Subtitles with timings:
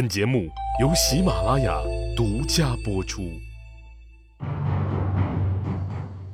[0.00, 0.48] 本节目
[0.80, 1.78] 由喜马拉雅
[2.16, 3.38] 独家播出。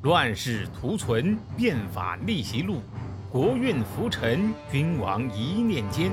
[0.02, 2.80] 乱世图存，变法逆袭录，
[3.28, 6.12] 国运浮沉，君王一念间。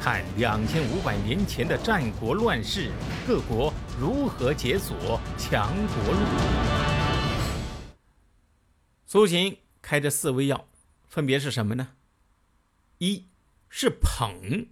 [0.00, 2.90] 看两千五百年前的战国乱世，
[3.24, 6.20] 各国如何解锁强国路。
[9.06, 10.66] 苏秦开的四味药，
[11.06, 11.90] 分别是什么呢？
[12.98, 13.26] 一
[13.68, 14.66] 是捧。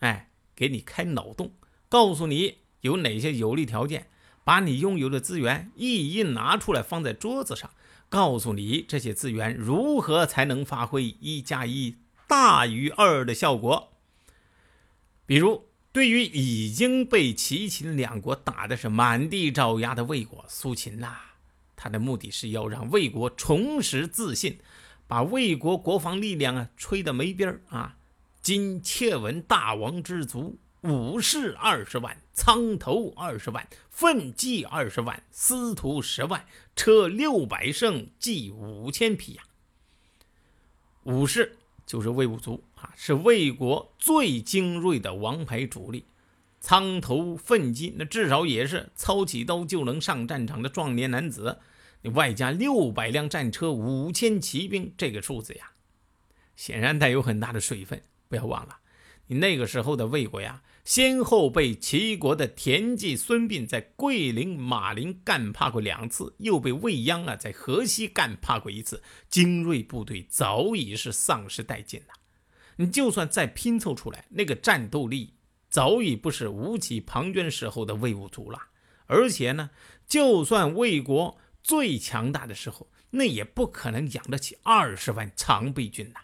[0.00, 1.54] 哎，给你开脑洞，
[1.88, 4.08] 告诉你有哪些有利条件，
[4.44, 7.70] 把你拥有的资源一一拿出来放在桌子上，
[8.08, 11.96] 告诉你这些资源如何才能发挥一加一
[12.28, 13.92] 大于二的效果。
[15.24, 21.16] 比如，对于已经被齐秦两国打的是满地找牙的魏国，苏秦呐，
[21.74, 24.58] 他的目的是要让魏国重拾自信，
[25.08, 27.96] 把魏国国防力量啊吹得没边儿啊。
[28.46, 39.42] 今窃闻大王之族，武士二十万，苍头二十万，奋骑二十万，司徒十万，车六百乘，计五千匹呀。
[41.02, 46.04] 武士就是魏武族啊，是魏国最精锐的王牌主力。
[46.60, 51.58] 苍头奋骑，那至少也是操起刀就能上战场的壮年男子。
[52.02, 55.72] 你外加六百辆战车，五千骑兵，这个数字呀，
[56.54, 58.00] 显然带有很大的水分。
[58.28, 58.78] 不要忘了，
[59.26, 72.14] 你那个时候的魏国呀，先后被齐国的田忌、孙膑在桂林、马陵干趴过两次，又被未鞅啊在河西干趴过一次，精锐部队早已是丧失殆尽了。
[72.76, 75.34] 你就算再拼凑出来，那个战斗力
[75.68, 78.58] 早已不是吴起、庞涓时候的魏武卒了。
[79.06, 79.70] 而且呢，
[80.06, 86.20] 就算魏国最强大的时候，那也不可能养得起二十万常备军呐。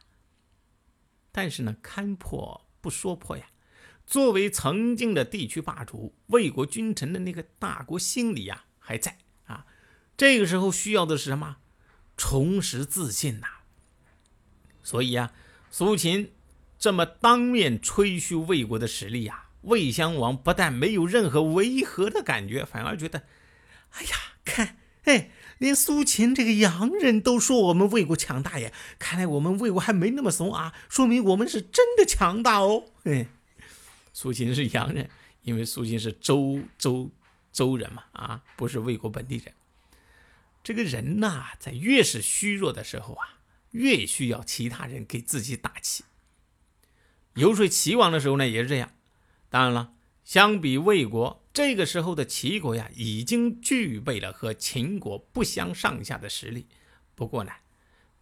[1.32, 3.46] 但是呢，看破不说破呀。
[4.06, 9.16] 作为曾经的地区霸主，魏国君臣的那个大国心理呀还在
[9.46, 9.64] 啊。
[10.16, 11.56] 这个时候需要的是什么？
[12.16, 13.46] 重拾自信呐。
[14.82, 15.32] 所以呀，
[15.70, 16.32] 苏秦
[16.78, 23.24] 这么当面吹嘘魏国的实力呀，魏襄王不但没有任何违和的感觉，反而觉得，
[23.92, 25.30] 哎呀，看，哎。
[25.62, 32.86] 连苏秦这个洋人都说我们魏国强大呀，看来我们魏国还没那么怂啊，说明我们是真的强大哦。
[33.04, 33.28] 哎，
[34.12, 35.08] 苏秦是洋人，
[35.42, 37.12] 因为苏秦是周周
[37.52, 39.54] 周人嘛，啊，不是魏国本地人。
[40.64, 43.38] 这个人呐，在越是虚弱的时候啊，
[43.70, 46.02] 越需要其他人给自己打气。
[47.34, 48.90] 游说齐王的时候呢，也是这样。
[49.48, 49.92] 当然了，
[50.24, 51.42] 相比魏国。
[51.52, 56.66] 这个时候的齐国呀，已经具备了和秦国不相上下的实力。
[57.14, 57.52] 不过呢，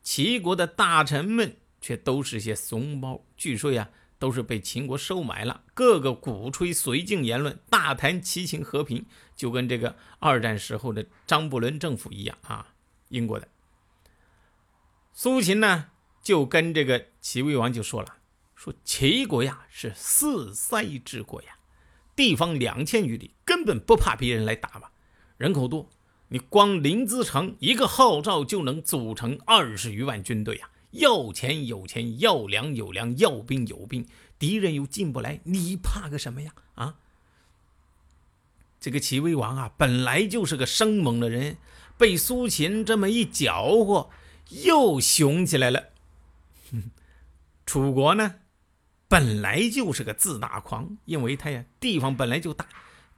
[0.03, 9.07] 齐国的大臣们却都是些怂包，据说呀，都是被秦国收买了，个个鼓吹绥靖言论，大谈齐秦和平，
[9.37, 12.75] 就跟这个二战时候的张伯伦政府一样啊。
[13.11, 13.47] 英国的
[15.13, 15.91] 苏秦呢，
[16.21, 18.17] 就跟这个齐威王就说了，
[18.57, 21.59] 说齐国呀是四塞之国呀。
[22.21, 24.93] 地方两千余里，根本不怕别人来打吧？
[25.39, 25.89] 人口多，
[26.29, 30.69] 你光临淄城一个号召就能组成二十余万军队啊！
[30.91, 34.07] 要钱有钱，要粮有粮，要兵有兵，
[34.39, 36.53] 敌人又进不来，你怕个什么呀？
[36.75, 36.97] 啊！
[38.79, 41.57] 这个齐威王啊，本来就是个生猛的人，
[41.97, 44.11] 被苏秦这么一搅和，
[44.51, 45.85] 又雄起来了。
[47.65, 48.35] 楚国呢？
[49.11, 52.65] 本来就是个自大狂，因为他呀地方本来就大，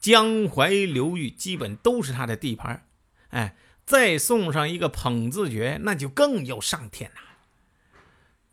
[0.00, 2.86] 江淮流域基本都是他的地盘
[3.28, 3.54] 哎，
[3.84, 7.16] 再送上一个捧字诀，那就更要上天了。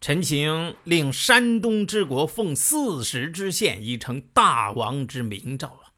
[0.02, 5.96] 陈情令山东之国奉四时之县，以成大王之明诏啊。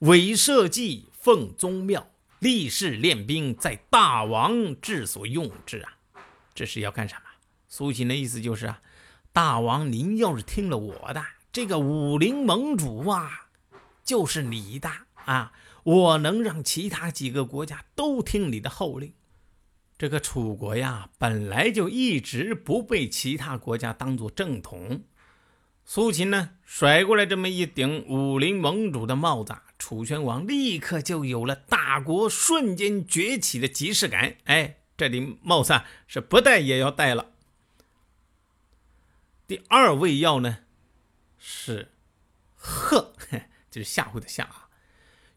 [0.00, 5.96] 韦社稷奉宗庙，立誓练兵，在大王之所用之啊。
[6.54, 7.22] 这是要干什么？
[7.66, 8.82] 苏秦的意思就是啊。
[9.36, 13.48] 大王，您要是听了我的，这个武林盟主啊，
[14.02, 14.90] 就是你的
[15.26, 15.52] 啊！
[15.82, 19.12] 我能让其他几个国家都听你的号令。
[19.98, 25.02] 这个楚国呀，本来就一直不被其他国家当做正统。
[25.84, 34.36] 苏秦呢，甩过来这么一顶武林盟主的帽子，楚宣王立刻就有了大国瞬间崛起的即视感。
[34.44, 37.32] 哎，这顶帽子啊是不戴也要戴了。
[39.46, 40.58] 第二味药呢，
[41.38, 41.92] 是
[42.56, 43.12] 吓，
[43.70, 44.68] 就是吓唬的吓啊！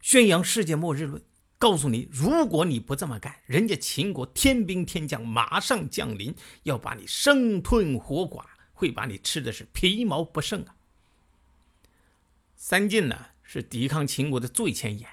[0.00, 1.22] 宣扬世界末日论，
[1.58, 6.34] 告诉你，如果你不这么干，人家秦国天兵天将马上降临，
[6.64, 10.74] 要把你生吞活剐，会把你吃的是皮毛不剩啊！
[12.56, 15.08] 三晋呢是抵抗秦国的最前沿，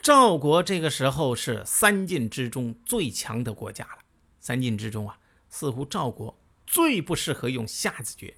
[0.00, 3.98] 赵国这个时候是三晋之中最强的国家了。
[4.40, 5.18] 三晋之中啊，
[5.50, 8.34] 似乎赵国最不适合用下子诀。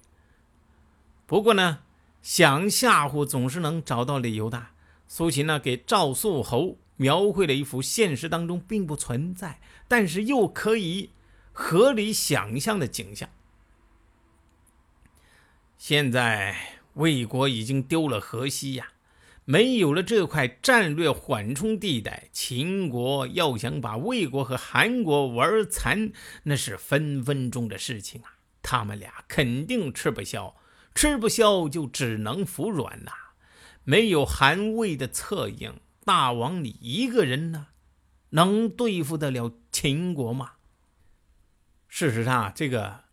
[1.25, 1.79] 不过呢，
[2.21, 4.67] 想吓唬总是能找到理由的。
[5.07, 11.09] 苏秦呢，给赵肃侯描绘了一幅现实当中并不存在，但是又可以
[11.51, 13.29] 合理想象的景象。
[15.77, 18.91] 现在魏国已经丢了河西呀，
[19.51, 26.11] 没有了这块战略缓冲地带，秦国要想把魏国和韩国玩残，
[26.43, 28.37] 那是分分钟的事情啊！
[28.61, 30.55] 他们俩肯定吃不消，
[30.93, 33.11] 吃不消就只能服软呐。
[33.83, 37.69] 没有韩魏的策应，大王你一个人呢，
[38.29, 40.51] 能对付得了秦国吗？
[41.87, 43.05] 事实上，这个。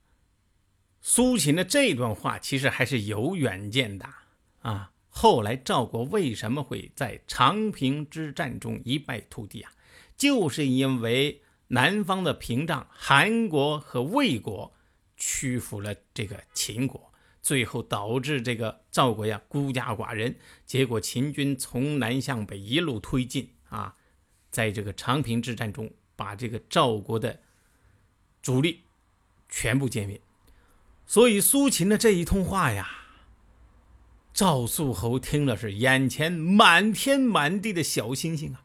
[1.01, 4.07] 苏秦的这段话其实还是有远见的
[4.61, 4.91] 啊！
[5.19, 9.73] 后来赵国为什么会在长平之战中一败涂地啊？
[10.15, 14.75] 就是因为南方的屏障韩国和魏国
[15.17, 17.11] 屈服了这个秦国，
[17.41, 20.37] 最后导致这个赵国呀孤家寡人。
[20.67, 23.97] 结果秦军从南向北一路推进啊，
[24.51, 27.41] 在这个长平之战中把这个赵国的
[28.43, 28.83] 主力
[29.49, 30.21] 全部歼灭。
[31.07, 32.96] 所以苏秦的这一通话呀，
[34.37, 38.61] 赵肃侯听了是眼前满天满地的小星星啊！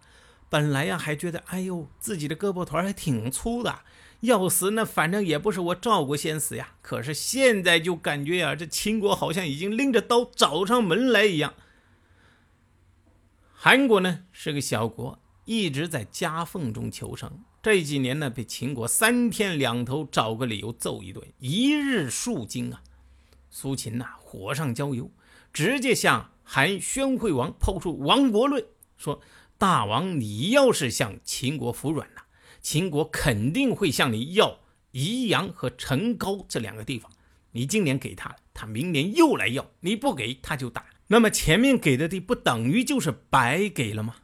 [0.49, 3.79] 本来呀还觉得哎呦自己的胳膊腿还挺粗的，
[4.19, 6.73] 要死那反正也不是我赵国先死呀。
[6.81, 11.53] 可是现在就感觉呀，这秦国好像已经拎着刀找上门来一样。
[13.53, 17.45] 韩国呢是个小国，一直在夹缝中求生。
[17.63, 22.83] 这几年呢，被秦国三天两头找个理由揍一顿，一日数惊啊！
[23.49, 25.09] 苏秦呐，火上浇油，
[25.53, 28.65] 直接向韩宣惠王抛出亡国论，
[28.97, 29.21] 说
[29.57, 32.23] ：“大王，你要是向秦国服软了，
[32.61, 34.59] 秦国肯定会向你要
[34.91, 37.11] 宜阳和成高这两个地方。
[37.51, 40.85] 你今年给他，他明年又来要，你不给他就打。
[41.07, 44.15] 那么前面给的地不等于就是白给了吗？”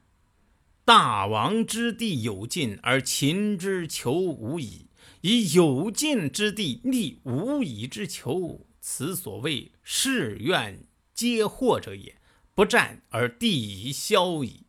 [0.85, 4.87] 大王之地有尽，而秦之求无已。
[5.21, 10.79] 以有尽之地立无已之求，此所谓誓愿
[11.17, 12.15] 皆祸者也。
[12.53, 14.65] 不战而地已消矣。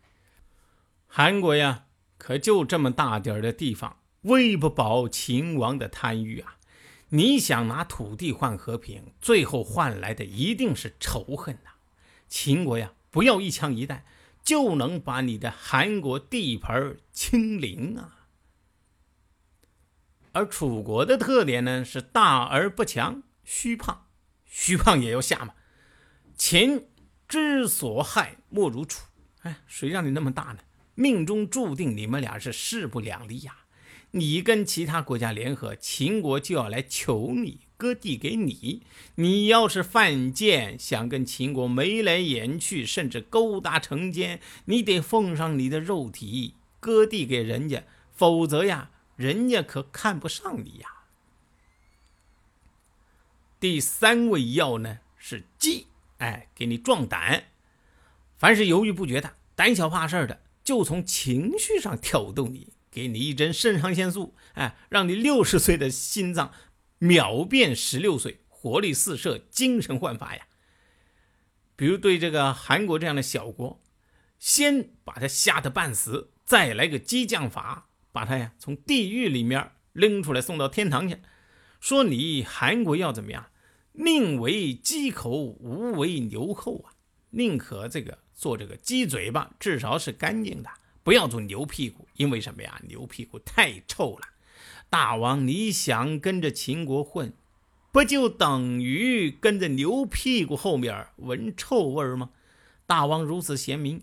[1.07, 1.85] 韩国呀，
[2.19, 6.57] 可就这么大点儿的地方，喂不饱秦王的贪欲啊！
[7.11, 11.71] 你想拿土地换和平，最后换来的一定是仇恨呐！
[12.29, 14.05] 秦国呀，不要一枪一弹。
[14.43, 18.27] 就能把你的韩国地盘清零啊！
[20.33, 24.07] 而楚国的特点呢是大而不强，虚胖，
[24.45, 25.55] 虚胖也要下嘛。
[26.39, 26.87] 秦
[27.27, 29.05] 之所害莫如楚，
[29.43, 30.59] 哎，谁让你那么大呢？
[30.95, 33.55] 命中注定你们俩是势不两立呀！
[34.13, 37.61] 你跟其他国家联合，秦国就要来求你。
[37.77, 38.83] 割地给你，
[39.17, 50.89] 你要是犯贱，想跟秦国眉来眼去，甚至勾搭成奸，你得奉上你的肉体割地给人家，否则呀，人家可看不上你呀。
[53.61, 55.88] 第三味药呢是计，
[56.19, 57.45] 哎，给你壮胆。
[58.37, 66.53] 凡是犹豫不决的、胆小怕事的，就从情绪上挑逗你，给你一针肾上腺素，哎，让你六十岁的心脏。
[67.01, 70.47] 秒变十六岁，活力四射，精神焕发呀！
[71.77, 73.81] 比如对这个韩国这样的小国，
[74.41, 81.19] 先把他吓得半死，再来个激将法，把他呀从地狱里面拎出来送到天堂去。
[81.81, 83.47] 说你韩国要怎么样？
[84.01, 86.95] 宁为鸡口，无为牛后啊！
[87.31, 90.71] 宁可这个做这个鸡嘴巴，至少是干净的，
[91.03, 92.07] 不要做牛屁股。
[92.15, 92.81] 因为什么呀？
[92.87, 94.21] 牛屁股太臭了。
[94.89, 97.33] 大王，你想跟着秦国混，
[97.91, 102.31] 不就等于跟着牛屁股后面闻臭味吗？
[102.87, 104.01] 大王如此贤明，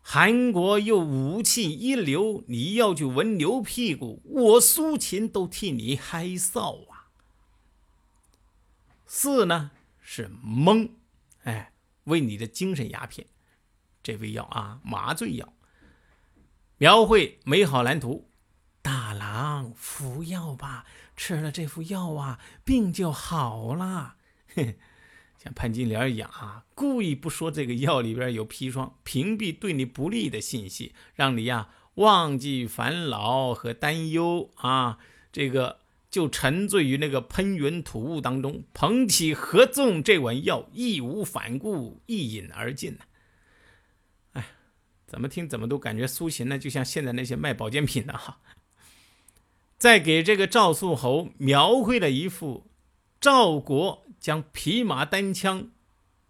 [0.00, 6.93] 韩国又武器一流，你要去闻牛屁股，我苏秦都替你嗨臊啊！
[9.06, 9.70] 四呢
[10.00, 10.90] 是蒙，
[11.42, 11.72] 哎，
[12.04, 13.26] 为你的精神鸦片，
[14.02, 15.52] 这味药啊，麻醉药，
[16.78, 18.30] 描绘美好蓝图。
[18.82, 20.84] 大郎服药吧，
[21.16, 24.16] 吃了这副药啊，病就好了。
[25.38, 34.98] 像潘金莲一样啊，故意不说这个药里边有砒霜，屏蔽对你不利的信息，让你呀忘记烦恼和担忧啊，
[35.32, 35.80] 这个
[36.14, 43.00] 就沉醉于那个喷云吐雾当中，捧起合纵这碗药，义无反顾，一饮而尽呢。
[44.34, 44.46] 哎，
[45.08, 48.38] 怎么听怎么都感觉苏秦呢，就像现在那些卖保健品的哈。
[49.76, 52.70] 再给这个赵肃侯描绘了一幅
[53.20, 55.72] 赵国将匹马单枪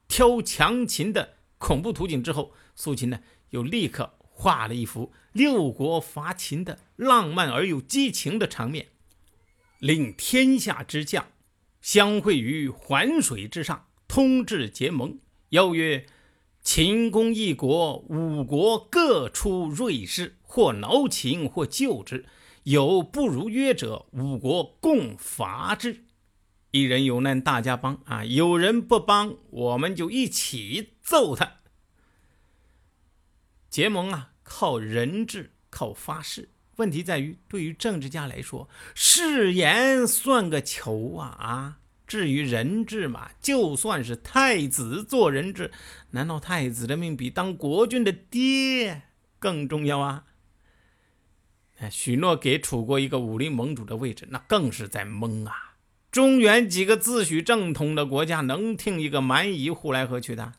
[0.08, 8.86] 挑强秦的恐怖图景之后，苏秦呢又立刻画了一幅六国伐秦的浪漫而又激情的场面，
[9.84, 11.26] 令天下之将
[11.82, 15.18] 相会于环水之上，通致结盟，
[15.50, 16.06] 邀曰
[16.64, 22.24] ：“秦攻一国，五国各出锐士，或挠秦，或救之。”
[22.64, 26.06] 有不如约者，五国共伐之。
[26.70, 28.24] 一人有难，大家帮啊！
[28.24, 31.56] 有人不帮，我们就一起揍他。
[33.68, 36.48] 结盟啊，靠人质，靠发誓。
[36.76, 41.78] 问题在于，对于政治家来说，誓言算个球啊啊！
[42.06, 45.70] 至于人质嘛，就算是太子做人质，
[46.10, 49.02] 难道太子的命比当国君的爹
[49.38, 50.24] 更重要啊？
[51.90, 55.74] 许诺给楚国一个武林盟主的位置，那更是在蒙啊！
[56.10, 60.52] 中原几个自诩正统的国家，能听一个蛮夷呼来喝去的？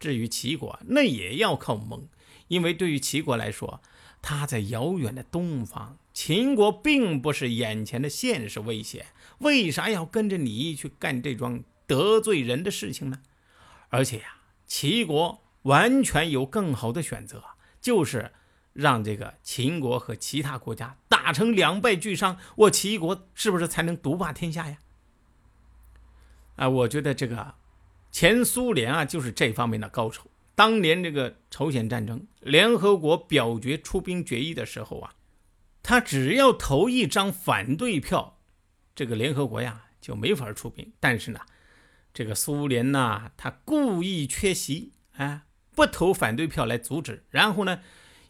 [0.00, 2.08] 至于齐国，那也要靠蒙，
[2.48, 3.80] 因为对于齐国来说，
[4.28, 9.06] 他在遥远的东方，秦国并不是眼前的现实威胁，
[9.38, 13.20] 为啥要跟着你去干这桩得罪人的事情呢？
[13.90, 17.44] 而且呀，齐国完全有更好的选择，
[17.80, 18.32] 就是。
[18.72, 24.76] 让这个秦国和其他国家打成两败俱伤，我齐国是不是才能独霸天下呀？
[26.56, 27.54] 啊，我觉得这个
[28.12, 30.30] 前苏联啊，就是这方面的高手。
[30.56, 35.14] 当年这个朝鲜战争，联合国表决出兵决议的时候啊，
[35.82, 38.38] 他只要投一张反对票，
[38.94, 40.92] 这个联合国呀就没法出兵。
[40.98, 41.40] 但是呢，
[42.12, 45.42] 这个苏联呢，他故意缺席，哎，
[45.74, 47.80] 不投反对票来阻止，然后呢？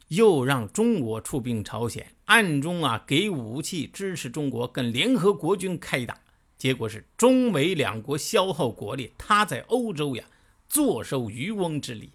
[0.09, 6.17] 又让中国出兵朝鲜，暗中啊给武器支持中国跟联合国军开打，
[6.57, 10.25] 结果是中美两国消耗国力，他在欧洲呀
[10.69, 12.13] 坐收渔翁之利。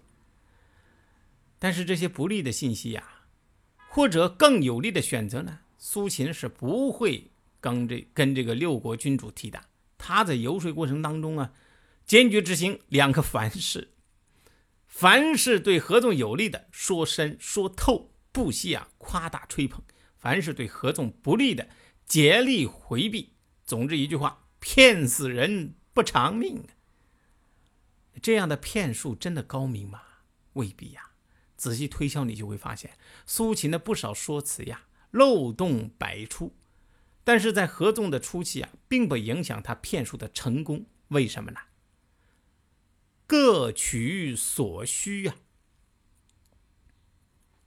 [1.62, 3.26] 但是这些不利的信息呀，
[3.88, 9.62] 或者更有利的选择呢，苏秦是不会跟这跟这个六国君主提的。
[9.96, 11.52] 他在游说过程当中啊，
[12.04, 13.92] 坚决执行两个凡事。
[14.88, 19.82] 凡是对合纵有利的，说深说透，不惜啊夸大吹捧；
[20.16, 21.68] 凡是对合纵不利的，
[22.04, 23.34] 竭力回避。
[23.64, 26.64] 总之一句话，骗死人不偿命。
[28.20, 30.02] 这样的骗术真的高明吗？
[30.54, 31.10] 未必呀。
[31.62, 32.90] 仔细推敲，你就会发现，
[33.24, 36.56] 苏秦的不少说辞呀，漏洞百出。
[37.22, 40.86] 但是在合纵的初期啊，并不影响他骗术的成功。
[41.10, 41.60] 为什么呢？
[43.28, 45.36] 各取所需呀。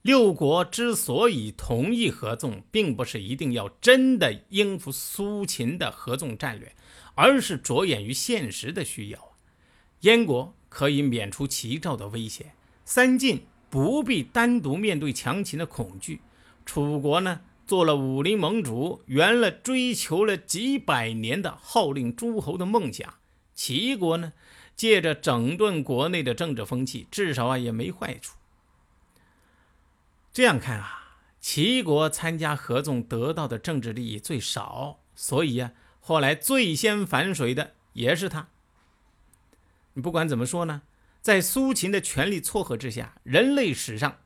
[0.02, 6.76] 六国之所以同意合纵，并不是一定要真的应付苏秦的合纵战略，
[7.14, 9.38] 而是着眼于现实的需要。
[10.00, 12.52] 燕国可以免除齐赵的威胁，
[12.84, 13.46] 三晋
[13.76, 16.22] 不必单独面对强秦的恐惧，
[16.64, 23.16] 楚国呢做了武林盟主，圆了追求了几百年的号令诸侯的梦想。
[23.54, 24.32] 齐国呢？
[24.74, 28.38] 借着整顿国内的政治风气，至少啊也没坏处。
[30.32, 38.48] 这样看啊，齐国参加合纵得到的政治利益最少，所以啊，后来最先反水的也是他。
[39.92, 40.80] 你不管怎么说呢，
[41.26, 44.18] 在苏秦的全力撮合之下，人类史上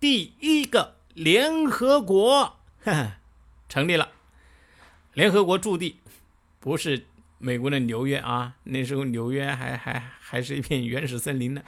[0.00, 2.58] 第一个联合国
[3.68, 4.10] 成立了。
[5.12, 6.00] 联合国驻地
[6.58, 7.06] 不是。
[7.40, 11.62] 美国的纽约啊，那时候纽约还还还是一片原始森林呢，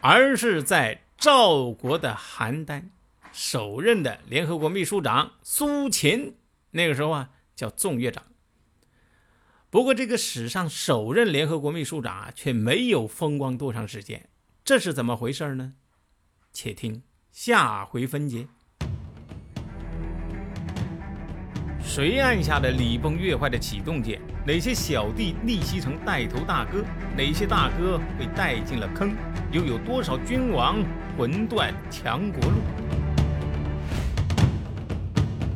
[0.00, 2.84] 而是在赵国的邯郸，
[3.30, 6.38] 首任的联合国秘书长苏秦，
[6.70, 8.24] 那个时候啊叫纵乐长。
[9.68, 14.28] 不过这个史上首任联合国秘书长啊，却没有风光多长时间，
[14.64, 15.74] 这是怎么回事呢？
[16.52, 18.46] 且听下回分解。
[21.82, 24.20] 谁按下了礼崩乐坏的启动键？
[24.46, 26.84] 哪些小弟逆袭成带头大哥？
[27.16, 29.16] 哪些大哥被带进了坑？
[29.50, 30.76] 又有多少君王
[31.18, 32.56] 魂断强国路？